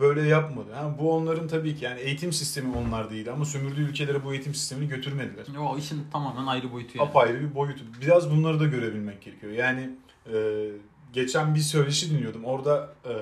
böyle 0.00 0.22
yapmadı. 0.22 0.72
Ha, 0.72 0.96
bu 0.98 1.12
onların 1.12 1.48
tabii 1.48 1.76
ki 1.76 1.84
yani 1.84 2.00
eğitim 2.00 2.32
sistemi 2.32 2.76
onlar 2.76 3.10
değil 3.10 3.32
ama 3.32 3.44
sömürdüğü 3.44 3.82
ülkelere 3.82 4.24
bu 4.24 4.32
eğitim 4.32 4.54
sistemini 4.54 4.88
götürmediler. 4.88 5.44
O 5.58 5.78
işin 5.78 6.06
tamamen 6.12 6.46
ayrı 6.46 6.72
boyutu 6.72 6.98
yani. 6.98 7.08
Apayrı 7.08 7.40
bir 7.40 7.54
boyutu. 7.54 7.84
Biraz 8.00 8.30
bunları 8.30 8.60
da 8.60 8.64
görebilmek 8.64 9.22
gerekiyor. 9.22 9.52
Yani 9.52 9.90
e, 10.32 10.68
geçen 11.12 11.54
bir 11.54 11.60
söyleşi 11.60 12.10
dinliyordum. 12.10 12.44
Orada 12.44 12.94
e, 13.04 13.14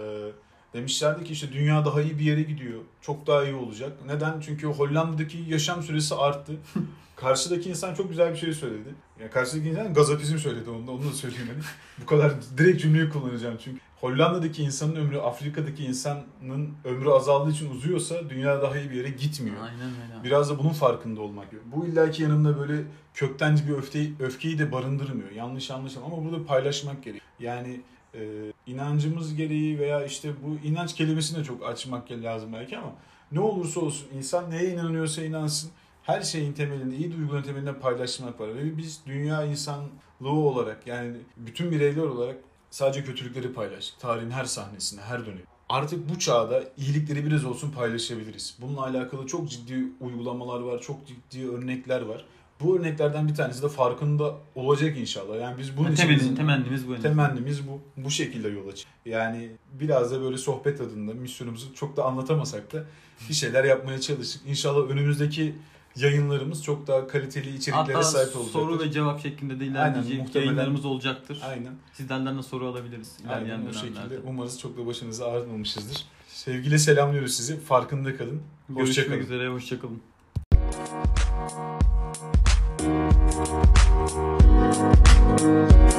demişlerdi 0.75 1.25
ki 1.25 1.33
işte 1.33 1.53
dünya 1.53 1.85
daha 1.85 2.03
iyi 2.03 2.19
bir 2.19 2.25
yere 2.25 2.43
gidiyor. 2.43 2.81
Çok 3.01 3.27
daha 3.27 3.45
iyi 3.45 3.55
olacak. 3.55 3.93
Neden? 4.07 4.41
Çünkü 4.41 4.67
Hollanda'daki 4.67 5.39
yaşam 5.49 5.83
süresi 5.83 6.15
arttı. 6.15 6.53
Karşıdaki 7.17 7.71
insan 7.71 7.95
çok 7.95 8.09
güzel 8.09 8.33
bir 8.33 8.39
şey 8.39 8.53
söyledi. 8.53 8.95
Ya 9.21 9.31
karşıdaki 9.31 9.69
insan 9.69 9.95
gazapizm 9.95 10.39
söyledi 10.39 10.71
onu 10.71 10.87
da, 10.87 10.91
onu 10.91 11.05
da 11.05 11.13
söyleyeyim 11.13 11.49
hani. 11.55 11.63
Bu 12.03 12.07
kadar 12.07 12.33
direkt 12.59 12.83
cümleyi 12.83 13.09
kullanacağım 13.09 13.59
çünkü. 13.65 13.81
Hollanda'daki 14.05 14.63
insanın 14.63 14.97
ömrü 14.97 15.19
Afrika'daki 15.19 15.85
insanın 15.85 16.75
ömrü 16.85 17.11
azaldığı 17.11 17.51
için 17.51 17.71
uzuyorsa 17.71 18.31
dünya 18.31 18.63
daha 18.63 18.79
iyi 18.79 18.91
bir 18.91 18.97
yere 18.97 19.09
gitmiyor. 19.09 19.57
Aynen 19.63 19.81
öyle. 19.81 20.25
Biraz 20.25 20.51
da 20.51 20.59
bunun 20.59 20.73
farkında 20.73 21.21
olmak 21.21 21.51
gerekiyor. 21.51 21.73
Bu 21.77 21.87
illaki 21.87 22.23
yanında 22.23 22.59
böyle 22.59 22.83
köktenci 23.15 23.69
bir 23.69 23.73
öfkeyi, 23.73 24.15
öfkeyi 24.21 24.59
de 24.59 24.73
barındırmıyor. 24.73 25.31
Yanlış 25.31 25.71
anlaşılma 25.71 26.07
ama 26.07 26.25
burada 26.25 26.47
paylaşmak 26.47 27.05
gerekiyor. 27.05 27.31
Yani 27.41 27.81
e, 28.15 28.21
inancımız 28.67 29.35
gereği 29.35 29.79
veya 29.79 30.05
işte 30.05 30.29
bu 30.45 30.69
inanç 30.69 30.95
kelimesini 30.95 31.39
de 31.39 31.45
çok 31.45 31.67
açmak 31.67 32.11
lazım 32.11 32.53
belki 32.53 32.79
ama 32.79 32.93
ne 33.33 33.41
olursa 33.41 33.81
olsun 33.81 34.07
insan 34.17 34.51
neye 34.51 34.73
inanıyorsa 34.73 35.23
inansın 35.23 35.71
her 36.03 36.23
şeyin 36.23 36.53
temelinde, 36.53 36.97
iyi 36.97 37.13
duyguların 37.13 37.43
temelinde 37.43 37.79
paylaşmak 37.79 38.41
var. 38.41 38.49
Ve 38.55 38.77
biz 38.77 39.01
dünya 39.07 39.45
insanlığı 39.45 40.31
olarak 40.31 40.87
yani 40.87 41.17
bütün 41.37 41.71
bireyler 41.71 42.03
olarak 42.03 42.37
sadece 42.75 43.05
kötülükleri 43.05 43.53
paylaştık. 43.53 44.01
Tarihin 44.01 44.31
her 44.31 44.45
sahnesinde, 44.45 45.01
her 45.03 45.27
dönem. 45.27 45.43
Artık 45.69 46.09
bu 46.09 46.19
çağda 46.19 46.63
iyilikleri 46.77 47.27
biraz 47.27 47.45
olsun 47.45 47.71
paylaşabiliriz. 47.71 48.57
Bununla 48.61 48.83
alakalı 48.83 49.27
çok 49.27 49.51
ciddi 49.51 49.85
uygulamalar 50.01 50.61
var, 50.61 50.81
çok 50.81 50.97
ciddi 51.07 51.51
örnekler 51.51 52.01
var. 52.01 52.25
Bu 52.61 52.79
örneklerden 52.79 53.29
bir 53.29 53.35
tanesi 53.35 53.63
de 53.63 53.69
farkında 53.69 54.35
olacak 54.55 54.99
inşallah. 54.99 55.41
Yani 55.41 55.59
biz 55.59 55.77
bunun 55.77 55.93
için 55.93 56.03
Temelli, 56.03 56.35
temennimiz 56.35 56.89
bu. 56.89 57.03
temennimiz 57.03 57.69
bu. 57.69 57.81
Bu 57.97 58.11
şekilde 58.11 58.49
yola 58.49 58.75
çık. 58.75 58.89
Yani 59.07 59.51
biraz 59.73 60.13
da 60.13 60.21
böyle 60.21 60.39
sohbet 60.39 60.81
adında 60.81 61.15
misyonumuzu 61.15 61.75
çok 61.75 61.97
da 61.97 62.05
anlatamasak 62.05 62.73
da 62.73 62.85
bir 63.29 63.35
şeyler 63.35 63.65
yapmaya 63.65 64.01
çalıştık. 64.01 64.43
İnşallah 64.47 64.91
önümüzdeki 64.91 65.55
yayınlarımız 65.97 66.65
çok 66.65 66.87
daha 66.87 67.07
kaliteli 67.07 67.57
içeriklere 67.57 67.97
Hatta 67.97 68.03
sahip 68.03 68.37
olacak. 68.37 68.53
soru 68.53 68.81
ve 68.81 68.91
cevap 68.93 69.23
şeklinde 69.23 69.61
de 69.61 69.67
ilerleyecek 69.67 70.35
yayınlarımız 70.35 70.85
olacaktır. 70.85 71.41
Aynen. 71.49 71.73
Sizlerden 71.93 72.39
de 72.39 72.43
soru 72.43 72.67
alabiliriz 72.67 73.17
ilerleyen 73.25 73.59
Aynen, 73.59 73.73
dönemlerde. 73.73 73.79
şekilde. 73.81 74.19
Umarız 74.29 74.61
çok 74.61 74.79
da 74.79 74.87
başınızı 74.87 75.27
ağrıtmamışızdır. 75.27 76.05
Sevgiyle 76.29 76.79
selamlıyoruz 76.79 77.35
sizi. 77.35 77.61
Farkında 77.61 78.17
kalın. 78.17 78.43
Hoşçakalın. 78.75 78.85
Görüşmek 78.87 79.23
üzere. 79.23 79.49
Hoşçakalın. 79.49 80.01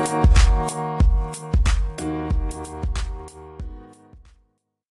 Thank 0.08 0.35